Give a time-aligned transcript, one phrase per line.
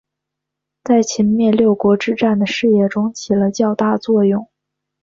[0.83, 4.49] 在秦灭六国之战的事业中起了较大作用。